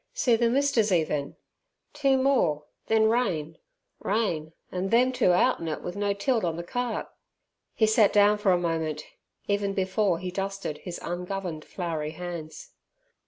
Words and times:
See 0.15 0.35
th' 0.35 0.49
mist 0.49 0.73
t's 0.73 0.91
even! 0.91 1.35
Two 1.93 2.17
more, 2.17 2.63
then 2.87 3.07
rain 3.07 3.59
rain, 3.99 4.51
an' 4.71 4.89
them 4.89 5.11
two 5.11 5.31
out 5.31 5.59
in 5.59 5.67
it 5.67 5.83
without 5.83 5.95
no 5.99 6.11
tilt 6.15 6.43
on 6.43 6.57
the 6.57 6.63
cart." 6.63 7.07
He 7.75 7.85
sat 7.85 8.11
down 8.11 8.39
for 8.39 8.51
a 8.51 8.57
moment, 8.57 9.03
even 9.47 9.75
before 9.75 10.17
he 10.17 10.31
dusted 10.31 10.79
his 10.79 10.97
ungoverned 11.03 11.63
floury 11.65 12.13
hands. 12.13 12.71